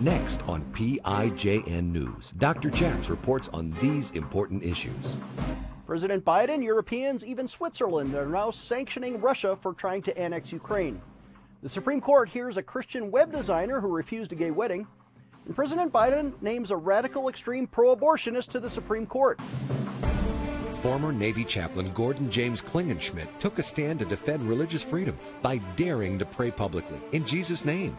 [0.00, 2.70] Next on PIJN News, Dr.
[2.70, 5.16] Chaps reports on these important issues.
[5.88, 11.00] President Biden, Europeans, even Switzerland are now sanctioning Russia for trying to annex Ukraine.
[11.64, 14.86] The Supreme Court hears a Christian web designer who refused a gay wedding.
[15.46, 19.40] And President Biden names a radical extreme pro abortionist to the Supreme Court.
[20.80, 26.20] Former Navy chaplain Gordon James Klingenschmitt took a stand to defend religious freedom by daring
[26.20, 27.98] to pray publicly in Jesus' name.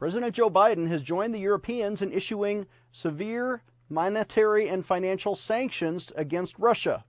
[0.00, 6.58] President Joe Biden has joined the Europeans in issuing severe monetary and financial sanctions against
[6.58, 7.04] Russia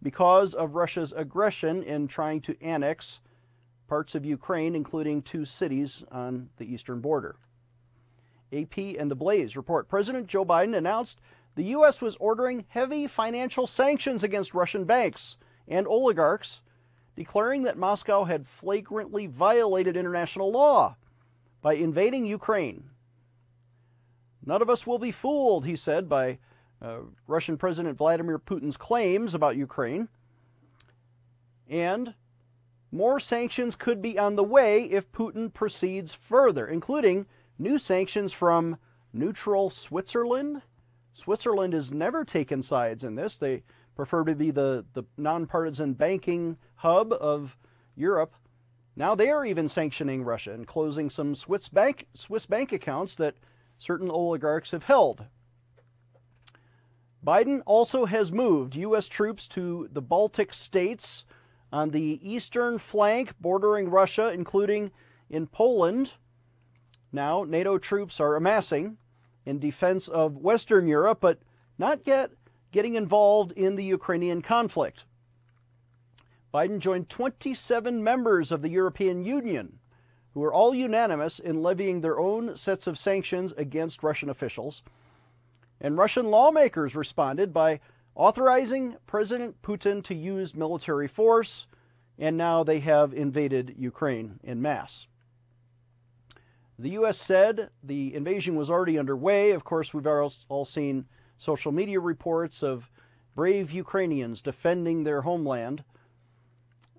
[0.00, 3.18] because of Russia's aggression in trying to annex
[3.88, 7.34] parts of Ukraine, including two cities on the eastern border.
[8.52, 11.20] AP and The Blaze report President Joe Biden announced
[11.56, 12.00] the U.S.
[12.00, 16.60] was ordering heavy financial sanctions against Russian banks and oligarchs,
[17.16, 20.94] declaring that Moscow had flagrantly violated international law
[21.62, 22.90] by invading Ukraine.
[24.44, 26.38] None of us will be fooled, he said, by
[26.82, 30.08] uh, Russian President Vladimir Putin's claims about Ukraine.
[31.68, 32.14] And
[32.90, 37.26] more sanctions could be on the way if Putin proceeds further, including
[37.58, 38.76] new sanctions from
[39.12, 40.62] neutral Switzerland.
[41.14, 43.36] Switzerland has never taken sides in this.
[43.36, 43.62] They
[43.94, 47.56] prefer to be the, the nonpartisan banking hub of
[47.94, 48.34] Europe.
[48.94, 53.36] Now they are even sanctioning Russia and closing some Swiss bank, Swiss bank accounts that
[53.78, 55.24] certain oligarchs have held.
[57.24, 59.08] Biden also has moved U.S.
[59.08, 61.24] troops to the Baltic states
[61.72, 64.90] on the eastern flank bordering Russia, including
[65.30, 66.12] in Poland.
[67.12, 68.98] Now, NATO troops are amassing
[69.46, 71.38] in defense of Western Europe, but
[71.78, 72.30] not yet
[72.72, 75.04] getting involved in the Ukrainian conflict.
[76.52, 79.78] Biden joined 27 members of the European Union
[80.34, 84.82] who are all unanimous in levying their own sets of sanctions against Russian officials.
[85.80, 87.80] And Russian lawmakers responded by
[88.14, 91.66] authorizing President Putin to use military force,
[92.18, 95.06] and now they have invaded Ukraine in mass.
[96.78, 97.18] The U.S.
[97.18, 99.50] said the invasion was already underway.
[99.52, 101.06] Of course, we've all seen
[101.38, 102.90] social media reports of
[103.34, 105.84] brave Ukrainians defending their homeland.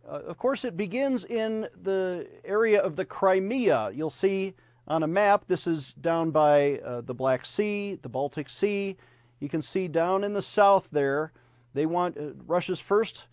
[0.07, 3.91] Uh, of course, it begins in the area of the Crimea.
[3.93, 4.53] You'll see
[4.87, 8.97] on a map, this is down by uh, the Black Sea, the Baltic Sea.
[9.39, 11.31] You can see down in the south there,
[11.73, 13.27] they want uh, Russia's first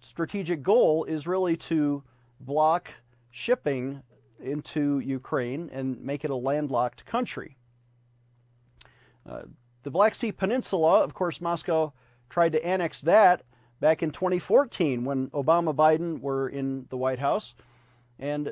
[0.00, 2.02] strategic goal is really to
[2.40, 2.88] block
[3.30, 4.02] shipping
[4.42, 7.56] into Ukraine and make it a landlocked country.
[9.28, 9.42] Uh,
[9.82, 11.92] the Black Sea Peninsula, of course, Moscow
[12.30, 13.42] tried to annex that
[13.84, 17.54] back in 2014 when Obama Biden were in the White House.
[18.18, 18.50] And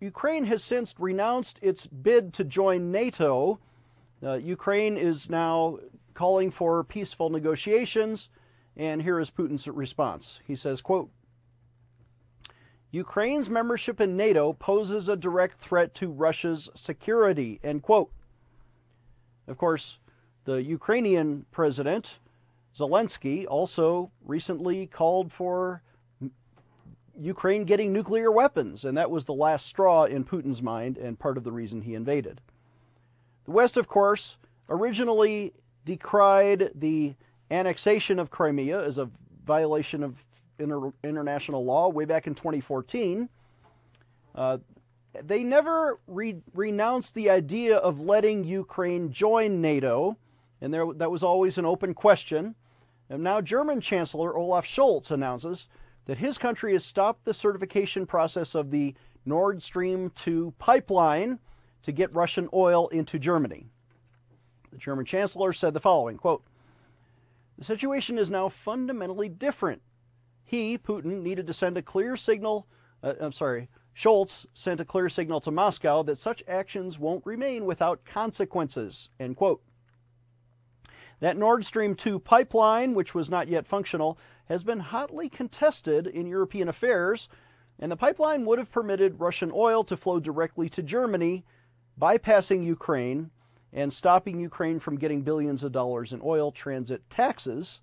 [0.00, 3.60] Ukraine has since renounced its bid to join NATO.
[4.20, 5.78] Uh, Ukraine is now
[6.14, 8.30] calling for peaceful negotiations.
[8.76, 10.40] And here is Putin's response.
[10.44, 11.08] He says, quote,
[12.90, 18.10] Ukraine's membership in NATO poses a direct threat to Russia's security, end quote.
[19.46, 20.00] Of course,
[20.46, 22.18] the Ukrainian president,
[22.76, 25.82] Zelensky, also recently called for
[27.18, 31.36] Ukraine getting nuclear weapons, and that was the last straw in Putin's mind and part
[31.36, 32.40] of the reason he invaded.
[33.44, 34.36] The West, of course,
[34.68, 35.52] originally
[35.84, 37.14] decried the
[37.50, 39.10] annexation of Crimea as a
[39.44, 40.16] violation of
[40.58, 43.28] inter- international law way back in 2014.
[44.34, 44.58] Uh,
[45.26, 50.16] they never re- renounced the idea of letting Ukraine join NATO,
[50.62, 52.54] and there, that was always an open question.
[53.12, 55.68] And now, German Chancellor Olaf Scholz announces
[56.06, 58.94] that his country has stopped the certification process of the
[59.26, 61.38] Nord Stream 2 pipeline
[61.82, 63.68] to get Russian oil into Germany.
[64.70, 66.42] The German Chancellor said the following quote,
[67.58, 69.82] The situation is now fundamentally different.
[70.42, 72.66] He, Putin, needed to send a clear signal,
[73.02, 77.66] uh, I'm sorry, Scholz sent a clear signal to Moscow that such actions won't remain
[77.66, 79.10] without consequences.
[79.20, 79.60] End quote.
[81.22, 86.26] That Nord Stream 2 pipeline, which was not yet functional, has been hotly contested in
[86.26, 87.28] European affairs,
[87.78, 91.44] and the pipeline would have permitted Russian oil to flow directly to Germany,
[91.96, 93.30] bypassing Ukraine
[93.72, 97.80] and stopping Ukraine from getting billions of dollars in oil transit taxes.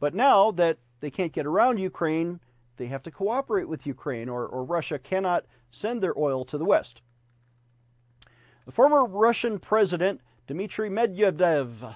[0.00, 2.40] But now that they can't get around Ukraine,
[2.78, 6.64] they have to cooperate with Ukraine, or, or Russia cannot send their oil to the
[6.64, 7.00] West.
[8.64, 11.94] The former Russian president, Dmitry Medvedev,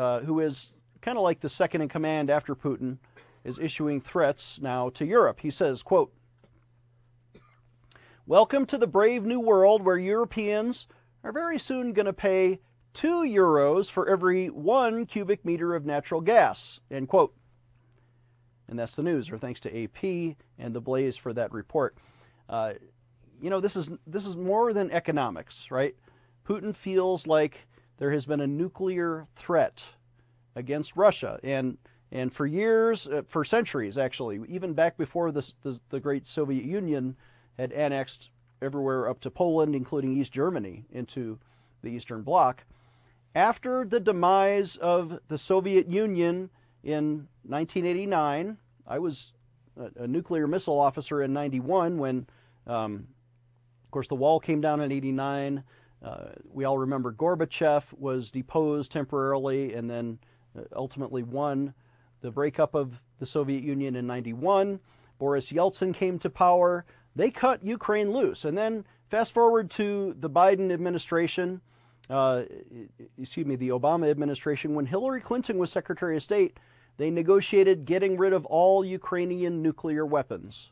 [0.00, 2.96] uh, who is kind of like the second in command after Putin,
[3.44, 5.38] is issuing threats now to Europe.
[5.40, 6.10] He says, quote,
[8.26, 10.86] Welcome to the brave new world where Europeans
[11.22, 12.60] are very soon going to pay
[12.94, 17.34] two euros for every one cubic meter of natural gas, end quote.
[18.68, 21.96] And that's the news, or thanks to AP and the Blaze for that report.
[22.48, 22.72] Uh,
[23.42, 25.94] you know, this is this is more than economics, right?
[26.48, 27.66] Putin feels like
[28.00, 29.84] there has been a nuclear threat
[30.56, 31.78] against Russia, and
[32.10, 35.48] and for years, uh, for centuries actually, even back before the,
[35.90, 37.14] the great Soviet Union
[37.56, 38.30] had annexed
[38.62, 41.38] everywhere up to Poland, including East Germany, into
[41.82, 42.64] the Eastern Bloc.
[43.36, 46.50] After the demise of the Soviet Union
[46.82, 48.56] in 1989,
[48.88, 49.32] I was
[49.78, 52.26] a, a nuclear missile officer in 91 when,
[52.66, 53.06] um,
[53.84, 55.62] of course, the wall came down in 89.
[56.02, 60.18] Uh, we all remember Gorbachev was deposed temporarily and then
[60.58, 61.74] uh, ultimately won
[62.22, 64.80] the breakup of the Soviet Union in 91.
[65.18, 66.84] Boris Yeltsin came to power.
[67.14, 68.44] They cut Ukraine loose.
[68.44, 71.60] And then fast forward to the Biden administration,
[72.08, 72.44] uh,
[73.18, 76.58] excuse me, the Obama administration, when Hillary Clinton was Secretary of State,
[76.96, 80.70] they negotiated getting rid of all Ukrainian nuclear weapons.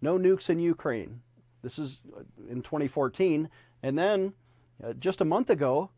[0.00, 1.20] No nukes in Ukraine.
[1.62, 3.48] This is uh, in 2014.
[3.82, 4.32] And then
[4.82, 5.90] uh, just a month ago,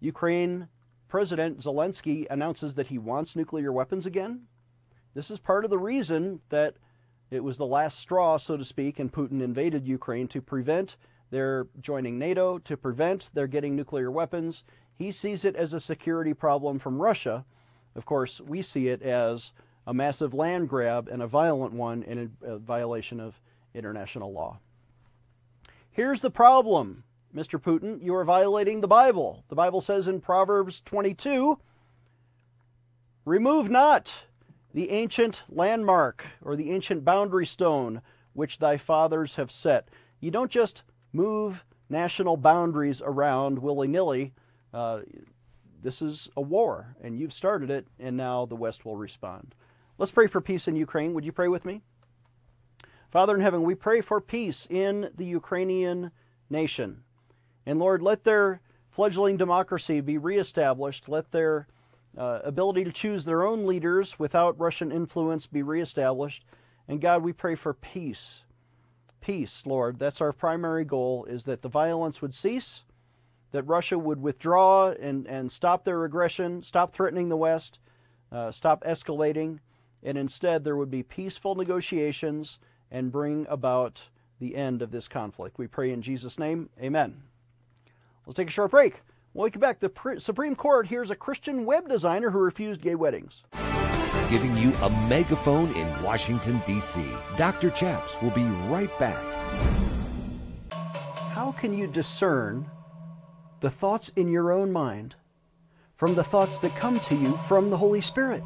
[0.00, 0.68] Ukraine
[1.08, 4.42] President Zelensky announces that he wants nuclear weapons again.
[5.14, 6.74] This is part of the reason that
[7.30, 10.96] it was the last straw, so to speak, and Putin invaded Ukraine to prevent
[11.30, 14.64] their joining NATO, to prevent their getting nuclear weapons.
[14.94, 17.44] He sees it as a security problem from Russia.
[17.94, 19.52] Of course, we see it as
[19.86, 23.40] a massive land grab and a violent one in a violation of
[23.74, 24.58] international law.
[25.90, 27.04] Here's the problem,
[27.34, 27.60] Mr.
[27.60, 28.00] Putin.
[28.02, 29.44] You are violating the Bible.
[29.48, 31.58] The Bible says in Proverbs 22
[33.24, 34.24] Remove not
[34.72, 38.02] the ancient landmark or the ancient boundary stone
[38.34, 39.88] which thy fathers have set.
[40.20, 40.82] You don't just
[41.12, 44.34] move national boundaries around willy nilly.
[44.72, 45.00] Uh,
[45.82, 49.54] this is a war, and you've started it, and now the West will respond.
[49.98, 51.14] Let's pray for peace in Ukraine.
[51.14, 51.82] Would you pray with me?
[53.10, 56.10] Father in heaven, we pray for peace in the Ukrainian
[56.50, 57.02] nation.
[57.66, 61.08] And Lord, let their fledgling democracy be reestablished.
[61.08, 61.66] Let their
[62.16, 66.44] uh, ability to choose their own leaders without Russian influence be reestablished.
[66.86, 68.42] And God, we pray for peace.
[69.20, 69.98] Peace, Lord.
[69.98, 72.84] That's our primary goal, is that the violence would cease,
[73.52, 77.78] that Russia would withdraw and, and stop their aggression, stop threatening the West,
[78.30, 79.58] uh, stop escalating,
[80.02, 82.58] and instead there would be peaceful negotiations
[82.90, 84.02] and bring about
[84.40, 85.58] the end of this conflict.
[85.58, 86.68] We pray in Jesus' name.
[86.80, 87.22] Amen.
[88.26, 89.02] Let's take a short break.
[89.32, 92.94] When we come back, the Supreme Court hears a Christian web designer who refused gay
[92.94, 93.42] weddings.
[94.30, 97.04] Giving you a megaphone in Washington, D.C.
[97.36, 97.70] Dr.
[97.70, 99.22] Chaps will be right back.
[100.70, 102.70] How can you discern
[103.60, 105.16] the thoughts in your own mind
[105.96, 108.42] from the thoughts that come to you from the Holy Spirit,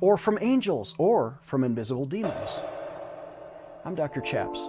[0.00, 2.58] or from angels, or from invisible demons?
[3.84, 4.20] I'm Dr.
[4.20, 4.60] Chaps,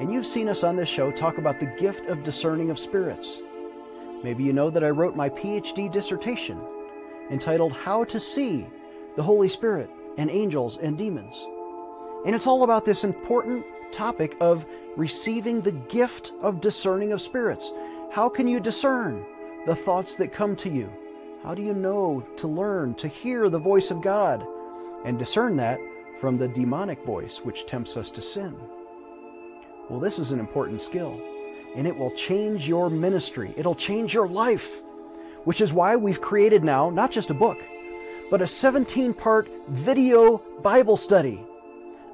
[0.00, 3.40] and you've seen us on this show talk about the gift of discerning of spirits.
[4.22, 6.60] Maybe you know that I wrote my PhD dissertation
[7.30, 8.66] entitled How to See
[9.16, 11.46] the Holy Spirit and Angels and Demons.
[12.26, 17.72] And it's all about this important topic of receiving the gift of discerning of spirits.
[18.10, 19.24] How can you discern
[19.66, 20.92] the thoughts that come to you?
[21.44, 24.44] How do you know to learn to hear the voice of God
[25.04, 25.78] and discern that
[26.18, 28.56] from the demonic voice which tempts us to sin?
[29.88, 31.20] Well, this is an important skill
[31.78, 33.54] and it will change your ministry.
[33.56, 34.82] It'll change your life,
[35.44, 37.56] which is why we've created now not just a book,
[38.32, 41.40] but a 17 part video Bible study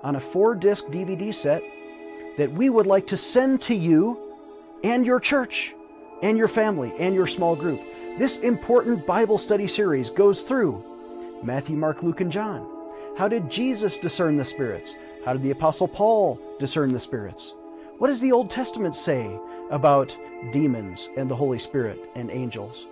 [0.02, 1.62] on a four disc DVD set
[2.37, 4.37] that we would like to send to you
[4.85, 5.75] and your church
[6.23, 7.80] and your family and your small group.
[8.18, 10.85] This important Bible study series goes through
[11.42, 12.68] Matthew, Mark, Luke, and John.
[13.16, 14.94] How did Jesus discern the spirits?
[15.25, 17.54] How did the Apostle Paul discern the spirits?
[17.99, 19.38] What does the Old Testament say
[19.71, 20.16] about
[20.52, 22.87] demons and the Holy Spirit and angels?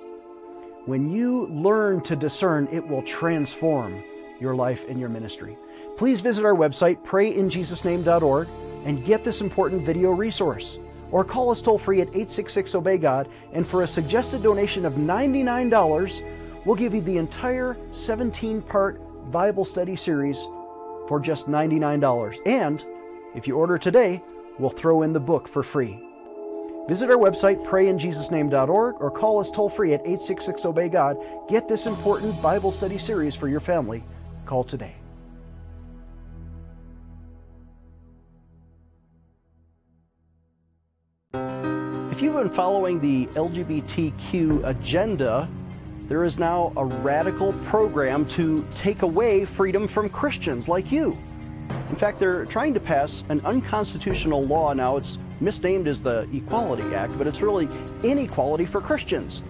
[0.87, 4.03] When you learn to discern, it will transform
[4.41, 5.57] your life and your ministry.
[5.97, 8.49] Please visit our website, prayinjesusname.org,
[8.85, 10.79] and get this important video resource.
[11.13, 13.29] or call us toll free at 866 Obey God.
[13.53, 18.99] And for a suggested donation of $99, we'll give you the entire 17 part
[19.31, 20.43] Bible study series
[21.07, 22.41] for just $99.
[22.47, 22.85] And
[23.35, 24.23] if you order today,
[24.59, 26.01] we'll throw in the book for free.
[26.89, 31.17] Visit our website, prayinjesusname.org, or call us toll free at 866 Obey God.
[31.49, 34.03] Get this important Bible study series for your family.
[34.47, 34.97] Call today.
[41.33, 45.49] If you've been following the LGBTQ agenda,
[46.09, 51.17] there is now a radical program to take away freedom from Christians like you.
[51.91, 54.97] In fact, they're trying to pass an unconstitutional law now.
[54.97, 57.69] It's misnamed as the Equality Act, but it's really
[58.03, 59.43] inequality for Christians.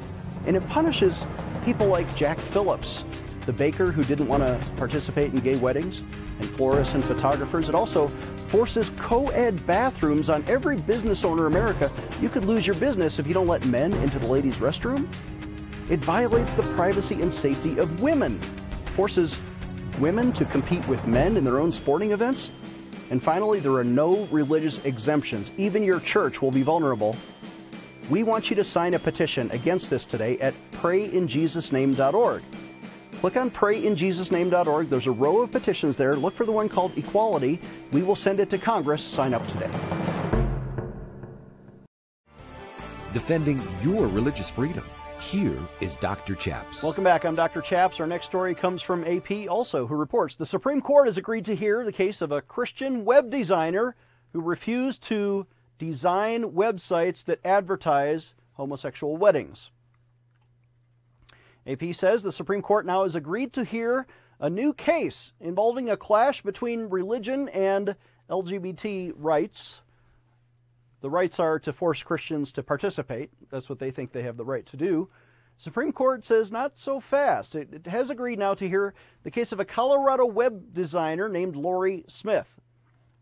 [0.47, 1.23] And it punishes
[1.65, 3.05] people like Jack Phillips,
[3.47, 6.03] the baker who didn't want to participate in gay weddings,
[6.39, 7.69] and florists and photographers.
[7.69, 8.09] It also
[8.49, 11.91] forces co ed bathrooms on every business owner in America.
[12.21, 15.09] You could lose your business if you don't let men into the ladies' restroom.
[15.89, 18.41] It violates the privacy and safety of women,
[18.97, 19.41] forces
[19.99, 22.51] women to compete with men in their own sporting events.
[23.13, 25.51] And finally, there are no religious exemptions.
[25.59, 27.15] Even your church will be vulnerable.
[28.09, 32.43] We want you to sign a petition against this today at prayinjesusname.org.
[33.21, 34.89] Click on prayinjesusname.org.
[34.89, 36.17] There's a row of petitions there.
[36.17, 37.61] Look for the one called Equality.
[37.93, 39.05] We will send it to Congress.
[39.05, 39.71] Sign up today.
[43.13, 44.87] Defending your religious freedom.
[45.23, 46.35] Here is Dr.
[46.35, 46.83] Chaps.
[46.83, 47.25] Welcome back.
[47.25, 47.63] I'm Dr.
[47.63, 48.01] Chaps.
[48.01, 51.55] Our next story comes from AP, also, who reports the Supreme Court has agreed to
[51.55, 53.95] hear the case of a Christian web designer
[54.33, 55.47] who refused to
[55.79, 59.71] design websites that advertise homosexual weddings.
[61.67, 64.07] AP says the Supreme Court now has agreed to hear
[64.41, 67.95] a new case involving a clash between religion and
[68.29, 69.82] LGBT rights.
[71.03, 73.31] The rights are to force Christians to participate.
[73.51, 75.11] That's what they think they have the right to do.
[75.57, 77.57] Supreme Court says not so fast.
[77.57, 78.95] It, it has agreed now to hear
[79.25, 82.61] the case of a Colorado web designer named Lorie Smith.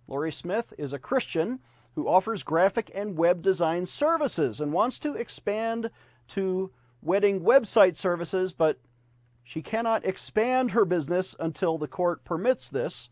[0.06, 1.58] Lorie Smith is a Christian
[1.94, 5.90] who offers graphic and web design services and wants to expand
[6.28, 6.70] to
[7.00, 8.78] wedding website services, but
[9.42, 13.08] she cannot expand her business until the court permits this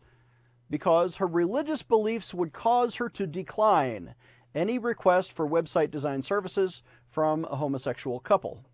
[0.69, 4.13] because her religious beliefs would cause her to decline
[4.59, 8.65] any request for website design services from a homosexual couple.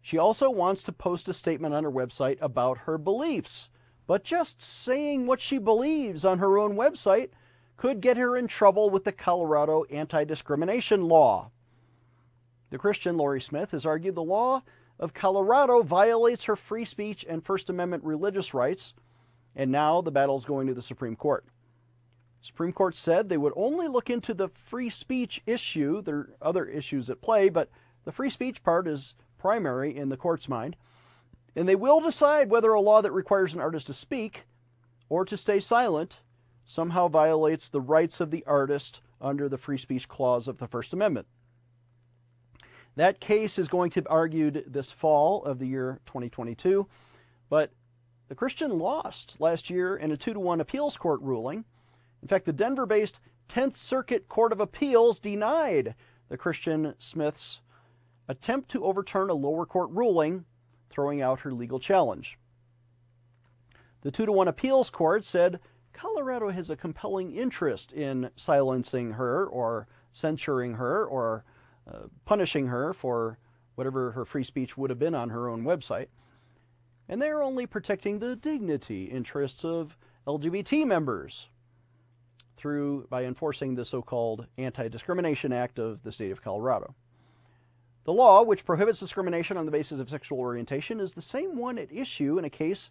[0.00, 3.68] She also wants to post a statement on her website about her beliefs,
[4.06, 7.28] but just saying what she believes on her own website
[7.76, 11.50] could get her in trouble with the Colorado anti discrimination law.
[12.70, 14.62] The Christian Lorie Smith has argued the law
[14.98, 18.94] of Colorado violates her free speech and First Amendment religious rights,
[19.54, 21.44] and now the battle is going to the Supreme Court.
[22.40, 26.00] Supreme Court said they would only look into the free speech issue.
[26.00, 27.68] There are other issues at play, but
[28.04, 30.76] the free speech part is primary in the court's mind.
[31.54, 34.44] And they will decide whether a law that requires an artist to speak
[35.08, 36.20] or to stay silent
[36.64, 40.92] somehow violates the rights of the artist under the free speech clause of the First
[40.92, 41.26] Amendment.
[42.96, 46.86] That case is going to be argued this fall of the year 2022,
[47.48, 47.72] but
[48.28, 51.64] the Christian lost last year in a 2 to 1 appeals court ruling.
[52.22, 55.94] In fact, the Denver based 10th Circuit Court of Appeals denied
[56.28, 57.60] the Christian Smith's
[58.28, 60.44] attempt to overturn a lower court ruling,
[60.88, 62.38] throwing out her legal challenge.
[64.02, 65.60] The 2 to 1 appeals court said
[65.92, 71.44] Colorado has a compelling interest in silencing her or censuring her or
[71.86, 73.38] uh, punishing her for
[73.74, 76.06] whatever her free speech would have been on her own website.
[77.08, 79.96] And they're only protecting the dignity interests of
[80.26, 81.48] LGBT members
[82.60, 86.94] through by enforcing the so-called Anti-Discrimination Act of the state of Colorado.
[88.04, 91.78] The law, which prohibits discrimination on the basis of sexual orientation, is the same one
[91.78, 92.90] at issue in a case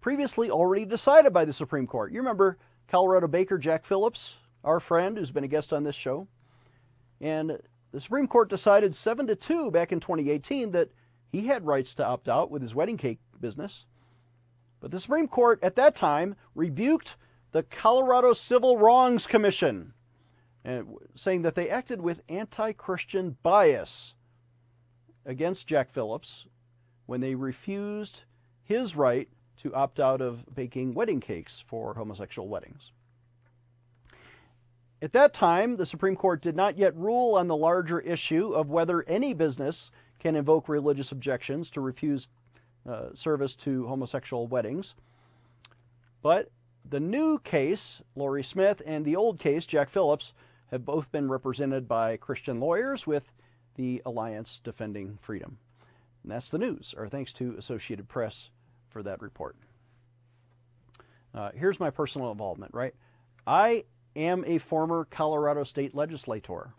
[0.00, 2.12] previously already decided by the Supreme Court.
[2.12, 2.58] You remember
[2.88, 6.28] Colorado Baker Jack Phillips, our friend who's been a guest on this show.
[7.20, 7.58] And
[7.92, 10.90] the Supreme Court decided 7 to 2 back in 2018 that
[11.32, 13.86] he had rights to opt out with his wedding cake business.
[14.80, 17.16] But the Supreme Court at that time rebuked
[17.52, 19.92] the Colorado Civil Wrongs Commission,
[21.14, 24.14] saying that they acted with anti Christian bias
[25.24, 26.46] against Jack Phillips
[27.06, 28.22] when they refused
[28.62, 32.92] his right to opt out of baking wedding cakes for homosexual weddings.
[35.02, 38.70] At that time, the Supreme Court did not yet rule on the larger issue of
[38.70, 42.28] whether any business can invoke religious objections to refuse
[42.88, 44.94] uh, service to homosexual weddings.
[46.22, 46.50] But
[46.88, 50.32] the new case, Lorie Smith, and the old case, Jack Phillips,
[50.70, 53.32] have both been represented by Christian lawyers with
[53.74, 55.58] the Alliance Defending Freedom.
[56.22, 56.94] And that's the news.
[56.96, 58.50] Our thanks to Associated Press
[58.88, 59.56] for that report.
[61.34, 62.94] Uh, here's my personal involvement, right?
[63.46, 63.84] I
[64.16, 66.72] am a former Colorado state legislator.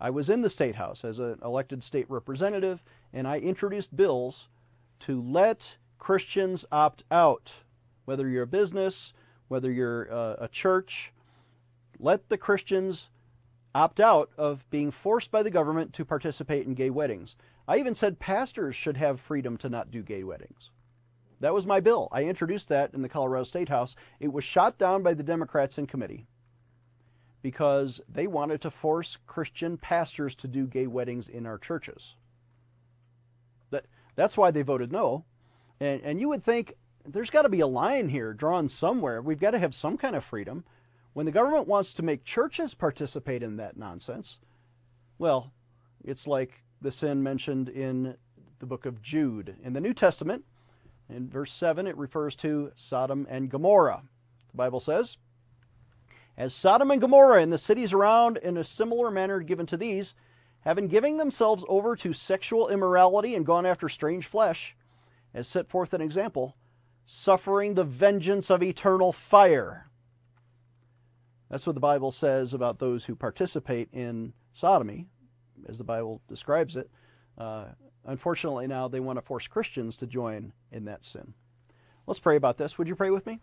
[0.00, 4.48] I was in the state house as an elected state representative, and I introduced bills
[5.00, 7.52] to let Christians opt out,
[8.04, 9.12] whether you're a business,
[9.48, 11.12] whether you're a, a church,
[11.98, 13.08] let the Christians
[13.74, 17.36] opt out of being forced by the government to participate in gay weddings.
[17.66, 20.70] I even said pastors should have freedom to not do gay weddings.
[21.40, 22.08] That was my bill.
[22.12, 23.96] I introduced that in the Colorado State House.
[24.20, 26.26] It was shot down by the Democrats in committee
[27.42, 32.14] because they wanted to force Christian pastors to do gay weddings in our churches.
[33.70, 33.84] That,
[34.14, 35.24] that's why they voted no.
[35.80, 36.74] And, and you would think
[37.06, 39.20] there's got to be a line here drawn somewhere.
[39.20, 40.64] We've got to have some kind of freedom.
[41.12, 44.38] When the government wants to make churches participate in that nonsense,
[45.18, 45.52] well,
[46.02, 48.16] it's like the sin mentioned in
[48.58, 49.56] the book of Jude.
[49.62, 50.44] In the New Testament,
[51.08, 54.02] in verse 7, it refers to Sodom and Gomorrah.
[54.50, 55.16] The Bible says,
[56.36, 60.14] As Sodom and Gomorrah and the cities around in a similar manner given to these,
[60.60, 64.74] having given themselves over to sexual immorality and gone after strange flesh,
[65.34, 66.56] as set forth an example,
[67.04, 69.88] suffering the vengeance of eternal fire.
[71.50, 75.06] That's what the Bible says about those who participate in sodomy,
[75.68, 76.90] as the Bible describes it.
[77.36, 77.66] Uh,
[78.04, 81.34] unfortunately, now they want to force Christians to join in that sin.
[82.06, 82.78] Let's pray about this.
[82.78, 83.40] Would you pray with me?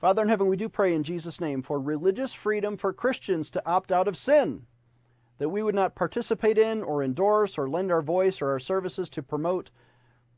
[0.00, 3.66] Father in heaven, we do pray in Jesus' name for religious freedom for Christians to
[3.66, 4.66] opt out of sin,
[5.38, 9.08] that we would not participate in or endorse or lend our voice or our services
[9.10, 9.70] to promote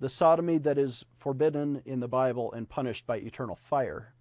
[0.01, 4.15] the sodomy that is forbidden in the Bible and punished by eternal fire.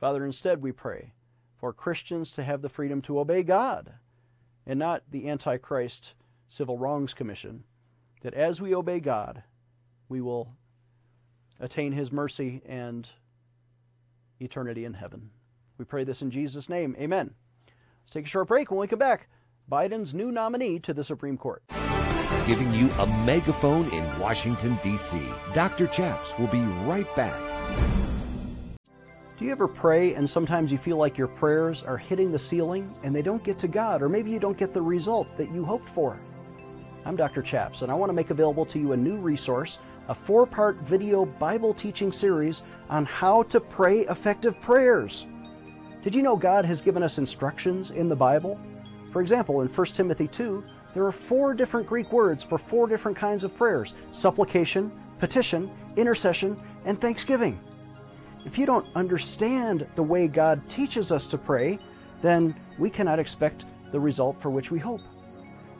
[0.00, 1.12] Father, instead we pray
[1.58, 3.92] for Christians to have the freedom to obey God
[4.66, 6.14] and not the Antichrist
[6.48, 7.64] Civil Wrongs Commission,
[8.22, 9.42] that as we obey God,
[10.08, 10.48] we will
[11.60, 13.08] attain His mercy and
[14.40, 15.30] eternity in heaven.
[15.76, 16.96] We pray this in Jesus' name.
[16.98, 17.30] Amen.
[17.66, 18.70] Let's take a short break.
[18.70, 19.28] When we come back,
[19.70, 21.62] Biden's new nominee to the Supreme Court
[22.46, 25.20] giving you a megaphone in Washington, D.C.
[25.52, 25.86] Dr.
[25.86, 27.40] Chaps will be right back.
[29.38, 32.94] Do you ever pray and sometimes you feel like your prayers are hitting the ceiling
[33.02, 35.64] and they don't get to God, or maybe you don't get the result that you
[35.64, 36.20] hoped for?
[37.04, 37.42] I'm Dr.
[37.42, 40.76] Chaps, and I want to make available to you a new resource, a four part
[40.82, 45.26] video Bible teaching series on how to pray effective prayers.
[46.02, 48.60] Did you know God has given us instructions in the Bible?
[49.12, 50.62] For example, in 1 Timothy 2,
[50.94, 56.56] there are four different Greek words for four different kinds of prayers supplication, petition, intercession,
[56.84, 57.58] and thanksgiving.
[58.46, 61.78] If you don't understand the way God teaches us to pray,
[62.22, 65.00] then we cannot expect the result for which we hope.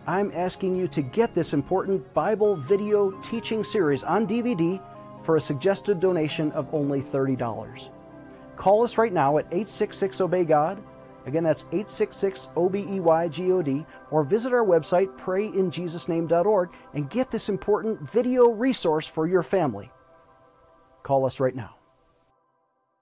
[0.07, 4.81] I'm asking you to get this important Bible video teaching series on DVD
[5.23, 7.89] for a suggested donation of only $30.
[8.57, 10.83] Call us right now at 866 Obey God
[11.27, 19.07] Again, that's 866 OBEYGOD, or visit our website, prayinjesusname.org, and get this important video resource
[19.07, 19.91] for your family.
[21.03, 21.77] Call us right now.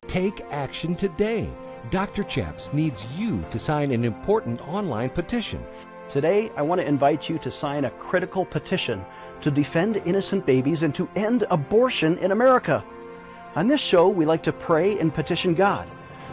[0.06, 1.48] Take action today.
[1.90, 2.22] Dr.
[2.22, 5.64] Chaps needs you to sign an important online petition.
[6.08, 9.04] Today, I want to invite you to sign a critical petition
[9.40, 12.84] to defend innocent babies and to end abortion in America.
[13.56, 15.88] On this show, we like to pray and petition God.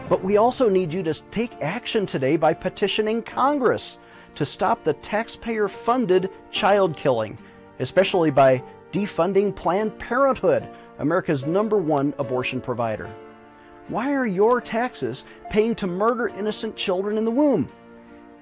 [0.10, 4.00] But we also need you to take action today by petitioning Congress
[4.34, 7.38] to stop the taxpayer funded child killing,
[7.78, 10.68] especially by defunding Planned Parenthood,
[10.98, 13.08] America's number one abortion provider.
[13.88, 17.70] Why are your taxes paying to murder innocent children in the womb?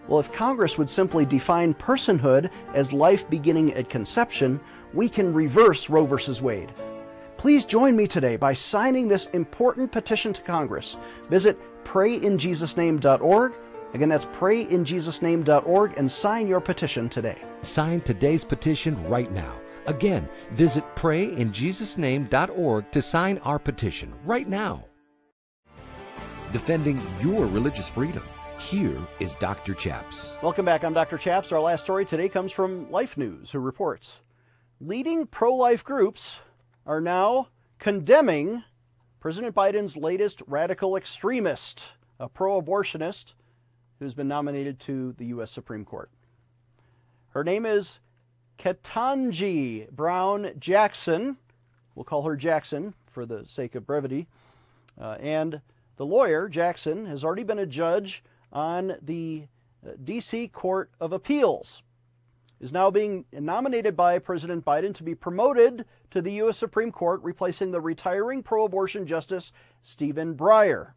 [0.08, 4.62] Well, if Congress would simply define personhood as life beginning at conception,
[4.93, 6.41] we can reverse Roe v.
[6.41, 6.71] Wade.
[7.38, 10.97] Please join me today by signing this important petition to Congress.
[11.30, 13.54] Visit prayinjesusname.org.
[13.93, 17.39] Again, that's prayinjesusname.org and sign your petition today.
[17.62, 19.62] Sign today's petition right now.
[19.86, 24.84] Again, visit prayinjesusname.org to sign our petition right now.
[26.52, 28.23] Defending your religious freedom.
[28.60, 29.76] Here is Dr.
[29.76, 30.36] Chaps.
[30.41, 30.84] Welcome back.
[30.84, 31.19] I'm Dr.
[31.19, 31.52] Chaps.
[31.52, 34.17] Our last story today comes from Life News, who reports
[34.80, 36.39] leading pro life groups
[36.88, 38.63] are now condemning
[39.19, 43.34] President Biden's latest radical extremist, a pro abortionist
[44.00, 45.52] who's been nominated to the U.S.
[45.52, 46.10] Supreme Court.
[47.30, 48.00] Her name is
[48.58, 51.36] Ketanji Brown Jackson.
[51.93, 54.28] We'll call her Jackson for the sake of brevity.
[55.00, 55.60] Uh, and
[55.97, 58.23] the lawyer, Jackson, has already been a judge
[58.54, 59.43] on the
[59.86, 60.47] uh, D.C.
[60.47, 61.84] Court of Appeals
[62.60, 66.58] is now being nominated by President Biden to be promoted to the U.S.
[66.58, 69.52] Supreme Court, replacing the retiring pro abortion Justice
[69.84, 70.93] Stephen Breyer.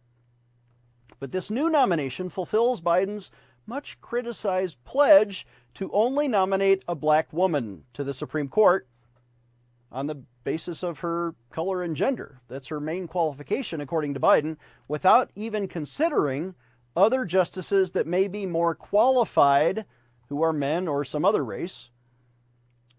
[1.18, 3.30] But this new nomination fulfills Biden's
[3.66, 8.88] much criticized pledge to only nominate a black woman to the Supreme Court
[9.92, 12.40] on the basis of her color and gender.
[12.48, 14.56] That's her main qualification, according to Biden,
[14.88, 16.54] without even considering
[16.96, 19.84] other justices that may be more qualified
[20.30, 21.90] who are men or some other race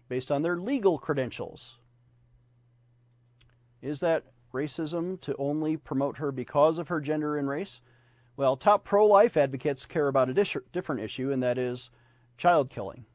[0.08, 1.78] based on their legal credentials.
[3.80, 7.80] Is that racism to only promote her because of her gender and race?
[8.36, 11.90] Well, top pro life advocates care about a different issue, and that is
[12.36, 13.06] child killing.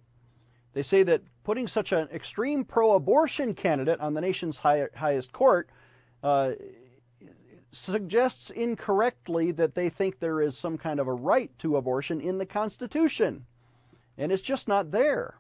[0.74, 5.32] They say that putting such an extreme pro abortion candidate on the nation's high- highest
[5.32, 5.70] court
[6.24, 6.54] uh,
[7.72, 12.40] suggests incorrectly that they think there is some kind of a right to abortion in
[12.40, 13.46] the Constitution.
[14.18, 15.40] And it's just not there.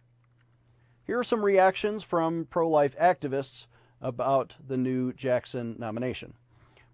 [1.06, 3.66] Here are some reactions from pro life activists
[4.02, 6.34] about the new Jackson nomination.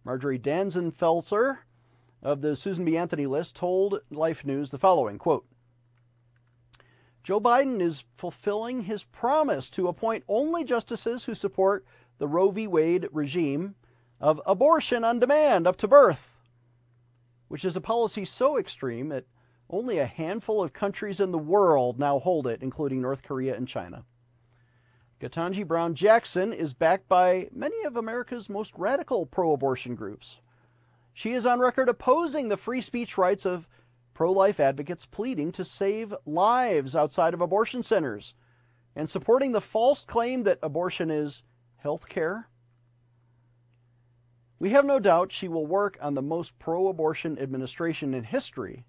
[0.05, 1.59] Marjorie Dannenfelser
[2.21, 2.95] of the Susan B.
[2.95, 5.45] Anthony list told Life News the following quote,
[7.23, 11.85] Joe Biden is fulfilling his promise to appoint only justices who support
[12.17, 12.67] the Roe v.
[12.67, 13.75] Wade regime
[14.19, 16.31] of abortion on demand up to birth,
[17.47, 19.25] which is a policy so extreme that
[19.69, 23.67] only a handful of countries in the world now hold it, including North Korea and
[23.67, 24.05] China.
[25.19, 30.41] Ketanji Brown Jackson is backed by many of America's most radical pro abortion groups.
[31.13, 33.67] She is on record opposing the free speech rights of
[34.13, 38.33] pro life advocates pleading to save lives outside of abortion centers
[38.95, 41.43] and supporting the false claim that abortion is
[41.77, 42.49] health care.
[44.59, 48.85] We have no doubt she will work on the most pro abortion administration in history,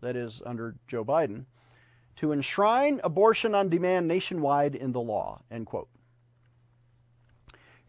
[0.00, 1.44] that is, under Joe Biden,
[2.16, 5.40] to enshrine abortion on demand nationwide in the law.
[5.50, 5.88] End quote.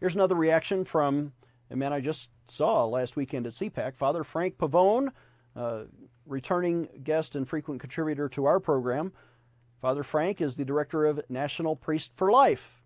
[0.00, 1.32] Here's another reaction from
[1.70, 5.10] a man I just saw last weekend at CPAC, Father Frank Pavone,
[5.54, 5.84] uh,
[6.26, 9.12] returning guest and frequent contributor to our program.
[9.80, 12.82] Father Frank is the director of National Priest for Life.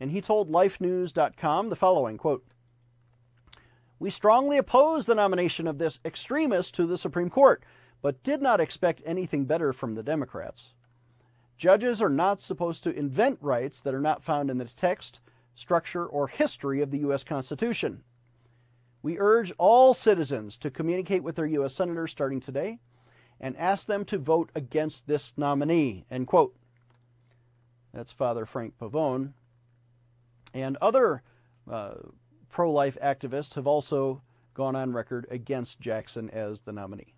[0.00, 2.44] And he told lifenews.com the following quote,
[3.98, 7.62] We strongly oppose the nomination of this extremist to the Supreme Court,
[8.02, 10.74] but did not expect anything better from the Democrats.
[11.56, 15.20] Judges are not supposed to invent rights that are not found in the text,
[15.54, 17.22] structure, or history of the U.S.
[17.22, 18.02] Constitution.
[19.02, 21.74] We urge all citizens to communicate with their U.S.
[21.74, 22.80] senators starting today
[23.40, 26.04] and ask them to vote against this nominee.
[26.10, 26.54] End quote.
[27.92, 29.32] That's Father Frank Pavone.
[30.54, 31.22] And other
[31.70, 31.94] uh,
[32.48, 34.22] pro life activists have also
[34.54, 37.14] gone on record against Jackson as the nominee.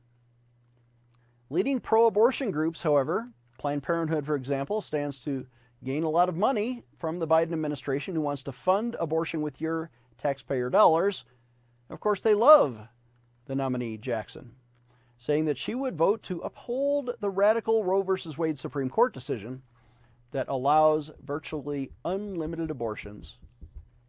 [1.51, 3.29] Leading pro abortion groups, however,
[3.59, 5.47] Planned Parenthood, for example, stands to
[5.83, 9.61] gain a lot of money from the Biden administration who wants to fund abortion with
[9.61, 11.25] your taxpayer dollars
[11.91, 12.89] of course, they love
[13.47, 14.57] the nominee Jackson,
[15.19, 18.15] saying that she would vote to uphold the radical Roe v.
[18.39, 19.63] Wade Supreme Court decision
[20.31, 23.37] that allows virtually unlimited abortions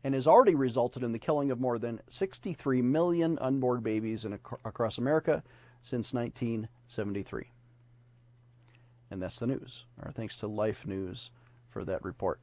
[0.04, 4.34] and has already resulted in the killing of more than 63 million unborn babies in,
[4.34, 5.44] across America
[5.86, 7.52] since 1973.
[9.12, 9.86] And that's the news.
[10.02, 11.30] Our thanks to Life News
[11.70, 12.40] for that report.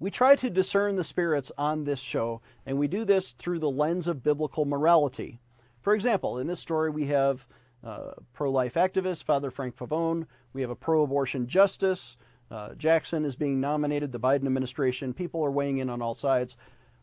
[0.00, 3.70] We try to discern the spirits on this show, and we do this through the
[3.70, 5.40] lens of biblical morality.
[5.80, 7.46] For example, in this story, we have
[7.84, 12.16] uh, pro life activist Father Frank Pavone, we have a pro abortion justice.
[12.50, 15.14] Uh, Jackson is being nominated, the Biden administration.
[15.14, 16.56] People are weighing in on all sides.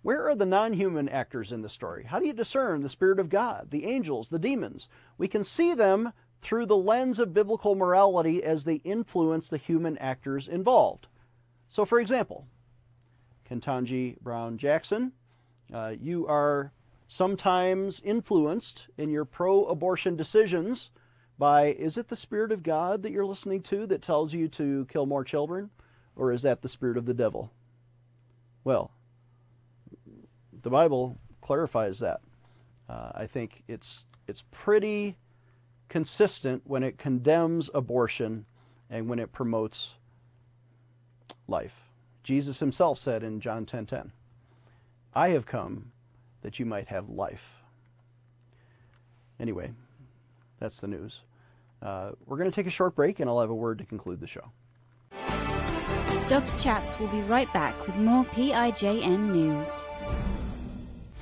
[0.05, 2.03] Where are the non human actors in the story?
[2.03, 4.87] How do you discern the Spirit of God, the angels, the demons?
[5.17, 9.97] We can see them through the lens of biblical morality as they influence the human
[9.97, 11.07] actors involved.
[11.67, 12.45] So, for example,
[13.49, 15.11] Ketanji Brown Jackson.
[15.73, 16.71] Uh, you are
[17.07, 20.91] sometimes influenced in your pro abortion decisions
[21.39, 24.85] by is it the Spirit of God that you're listening to that tells you to
[24.85, 25.71] kill more children?
[26.15, 27.49] Or is that the Spirit of the devil?
[28.63, 28.91] Well,
[30.65, 32.21] the Bible clarifies that.
[32.89, 35.15] Uh, I think it's it's pretty
[35.89, 38.47] consistent when it condemns abortion
[38.89, 39.93] and when it promotes
[41.47, 41.75] life.
[42.23, 44.11] Jesus himself said in John 10:10, 10, 10,
[45.13, 45.91] "I have come
[46.41, 47.61] that you might have life."
[49.39, 49.71] Anyway,
[50.57, 51.21] that's the news.
[51.83, 54.19] Uh, we're going to take a short break, and I'll have a word to conclude
[54.19, 54.51] the show.
[56.27, 56.57] Dr.
[56.59, 59.85] Chaps will be right back with more PIJN news.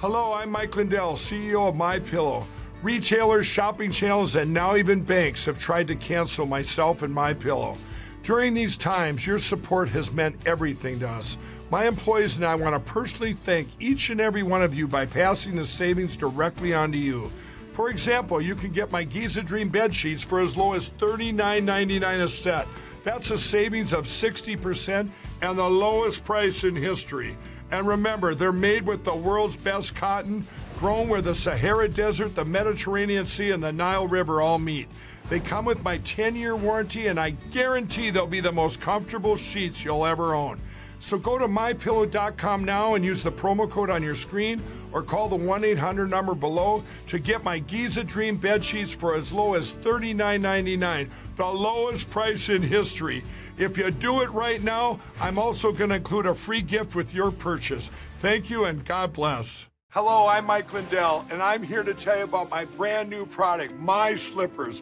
[0.04, 2.46] Hello, I'm Mike Lindell, CEO of My Pillow.
[2.82, 7.78] Retailers, shopping channels, and now even banks have tried to cancel myself and my pillow.
[8.22, 11.38] During these times, your support has meant everything to us.
[11.72, 15.06] My employees and I want to personally thank each and every one of you by
[15.06, 17.32] passing the savings directly on to you.
[17.72, 22.24] For example, you can get my Giza Dream bed sheets for as low as $39.99
[22.24, 22.68] a set.
[23.06, 25.10] That's a savings of 60%
[25.42, 27.38] and the lowest price in history.
[27.74, 30.46] And remember, they're made with the world's best cotton,
[30.78, 34.88] grown where the Sahara Desert, the Mediterranean Sea, and the Nile River all meet.
[35.28, 39.36] They come with my 10 year warranty, and I guarantee they'll be the most comfortable
[39.36, 40.62] sheets you'll ever own.
[41.00, 44.62] So go to mypillow.com now and use the promo code on your screen
[44.94, 49.16] or call the 1 800 number below to get my Giza Dream bed sheets for
[49.16, 53.24] as low as $39.99, the lowest price in history.
[53.58, 57.14] If you do it right now, I'm also going to include a free gift with
[57.14, 57.90] your purchase.
[58.20, 59.68] Thank you and God bless.
[59.90, 63.76] Hello, I'm Mike Lindell, and I'm here to tell you about my brand new product,
[63.80, 64.82] My Slippers.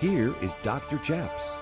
[0.00, 0.98] Here is Dr.
[0.98, 1.56] Chaps.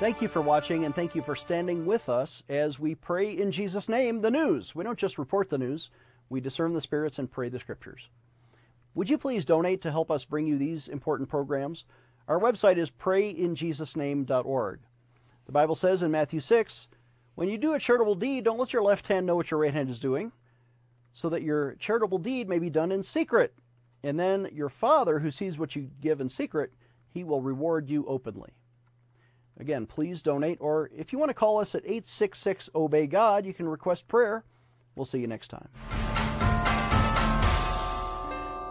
[0.00, 3.52] Thank you for watching and thank you for standing with us as we pray in
[3.52, 4.74] Jesus' name the news.
[4.74, 5.90] We don't just report the news,
[6.28, 8.08] we discern the spirits and pray the scriptures.
[8.96, 11.84] Would you please donate to help us bring you these important programs?
[12.26, 14.80] Our website is prayinjesusname.org.
[15.46, 16.88] The Bible says in Matthew 6,
[17.36, 19.72] when you do a charitable deed, don't let your left hand know what your right
[19.72, 20.32] hand is doing,
[21.12, 23.54] so that your charitable deed may be done in secret.
[24.02, 26.72] And then your Father, who sees what you give in secret,
[27.16, 28.50] he will reward you openly.
[29.58, 33.54] Again, please donate, or if you want to call us at 866 Obey God, you
[33.54, 34.44] can request prayer.
[34.96, 35.66] We'll see you next time.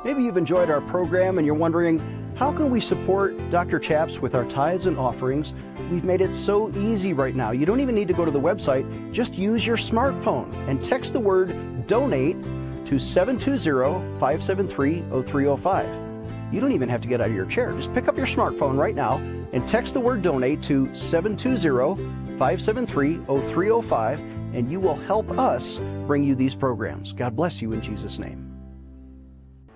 [0.05, 1.97] Maybe you've enjoyed our program and you're wondering,
[2.35, 3.79] how can we support Dr.
[3.79, 5.51] Chaps with our tithes and offerings?
[5.89, 7.49] We've made it so easy right now.
[7.49, 9.11] You don't even need to go to the website.
[9.11, 11.49] Just use your smartphone and text the word
[11.87, 12.39] donate
[12.85, 16.04] to 720 573 0305.
[16.51, 17.71] You don't even have to get out of your chair.
[17.73, 19.17] Just pick up your smartphone right now
[19.51, 21.95] and text the word donate to 720
[22.37, 24.19] 573 0305,
[24.53, 27.13] and you will help us bring you these programs.
[27.13, 28.44] God bless you in Jesus' name.